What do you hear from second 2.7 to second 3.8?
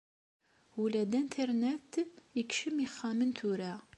ixxamen tura.